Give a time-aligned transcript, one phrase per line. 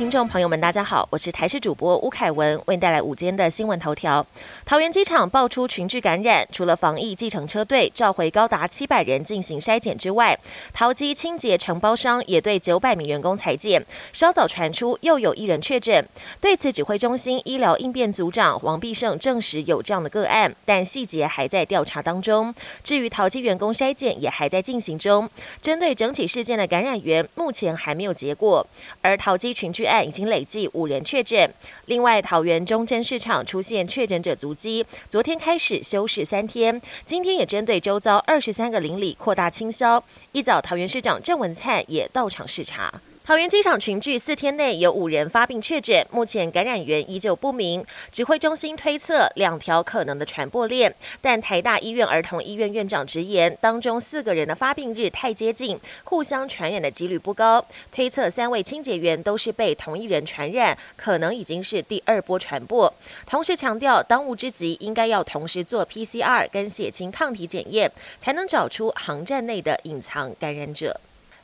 [0.00, 4.26] 听众朋友们，大家好，我是台视主播吴凯文，为您带来午间的新闻头条。
[4.64, 10.38] 桃园机场爆出群聚感染，除了防疫计程车队召回高达七百人进行筛检之外，
[10.72, 13.84] 桃机清洁承包商也对九百名员工裁减。
[14.10, 16.02] 稍早传出又有一人确诊，
[16.40, 22.54] 对此指挥中心医疗应变组长王必胜证实有这样的个案，但细节还在调查当中。
[22.82, 25.28] 至于桃机员工筛检也还在进行中，
[25.60, 28.66] 针对整起事件的感染源，目前还没有结果。
[29.02, 31.52] 而桃机群聚案已经累计五人确诊。
[31.86, 40.02] 另外，桃园中贞市场出现确诊者足迹，昨天开始休市三天，今天也针对周遭二十三个邻里扩大清消。
[40.32, 43.00] 一早，桃园市长郑文灿也到场视察。
[43.30, 47.86] 桃园机场群聚四天内有五人发病确诊，目前感染源依旧不明。
[48.10, 57.64] 指挥中心推测两条可能的传播链，但台大医院儿童医院院长直言，当中四个人的发病日太接近，互相传染的几率不高。
[57.92, 62.92] 推测三位清洁员都是被同一人传染，可能已经是第二波传播。
[63.28, 71.00] 同时强调，当务之急应该要同时做 PCR 跟血清抗体检验，才能找出航站内的隐藏感染者。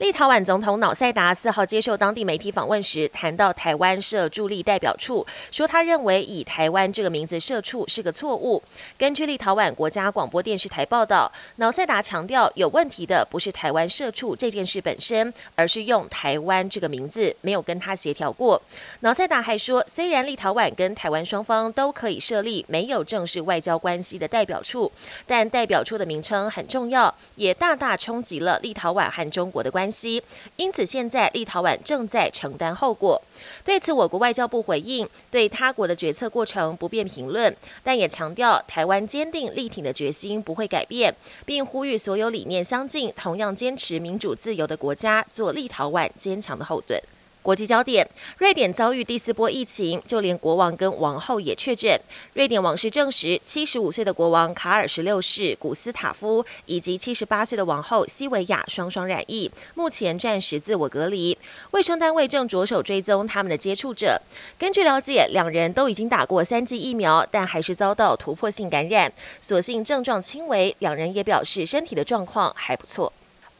[0.00, 8.62] 立陶宛总统瑙塞达四号接受当地媒体访问时，谈到台湾设驻立代表处，说他认为以台湾这个名字设处是个错误。
[8.96, 18.62] 根据立陶宛国家广播电视台报道，瑙塞达强调，有问题的不是台湾设处这件事本身，而是用台湾这个名字没有跟他协调过。
[19.00, 24.90] 瑙塞达还说，虽然立陶宛跟台湾双方都可以设立没有正式外交关系的代表处，
[25.26, 29.89] 但代表处的名称很重要，也大大冲击了立陶宛和中国的关系。
[29.90, 30.22] 系，
[30.56, 33.20] 因此现在立陶宛正在承担后果。
[33.64, 47.00] 对此，我国外交部回应，对他国的决策过程不便评论，但也强调台湾坚定力挺的决心不会改变，并呼吁所有理念相近、同样坚持民主自由的国家做立陶宛坚强的后盾。
[47.42, 51.98] 国际焦点：瑞典遭遇第四波疫情，就连国王跟王后也确诊。
[52.34, 61.36] 瑞典王室证实，七十五岁的国王卡尔十六世古斯塔夫以及七十八岁的王后西维亚双双染疫，目前暂时自我隔离。
[61.70, 64.20] 卫生单位正着手追踪他们的接触者。
[64.58, 70.76] 根据了解，两人都已经打过三剂疫苗，但还是遭到突破性感染，所幸症状轻微。
[70.80, 73.10] 两人也表示身体的状况还不错。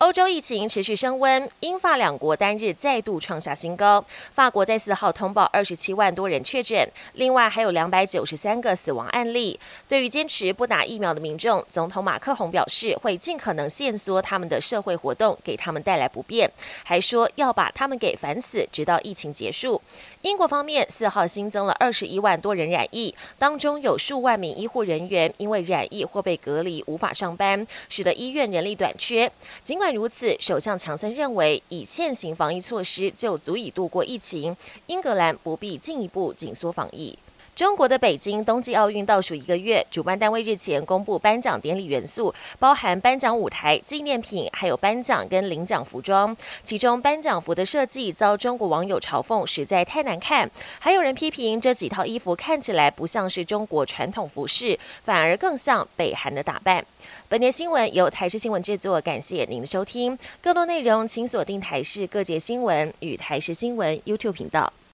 [0.00, 4.02] 欧洲疫情持续升温，英法两国单日再度创下新高。
[4.32, 9.60] 法国在四号通报二十七万多人确诊，另外还有两百九十三个死亡案例。
[9.86, 16.50] 对于坚持不打疫苗的民众，总统马克宏表示会尽可能限缩他们的社会活动，给他们带来不便，
[16.82, 19.82] 还说要把他们给烦死，直到疫情结束。
[20.22, 29.30] 英国方面四号新增了二十一万多人染疫，当中有数万名医护人员因为染疫或被隔离无法上班，使得医院人力短缺。
[29.62, 34.56] 尽管如此，首相强森认为，以现行防疫措施就足以度过疫情，
[34.86, 37.18] 英格兰不必进一步紧缩防疫。
[37.60, 46.34] 中国的北京冬季奥运倒数一个月，主办单位日前公布颁奖典礼元素，包含颁奖舞台、纪念品，还有颁奖跟领奖服装。
[46.64, 56.82] 其中颁奖服的设计遭中国网友嘲讽实在太难看，还有人批评这几套衣服看起来不像是中国传统服饰，反而更像北韩的打扮。
[57.28, 60.18] 本年新闻由台视新闻制作，感谢您的收听。
[60.40, 64.72] 更多内容请锁定台视各界新闻与台视新闻 YouTube 频道。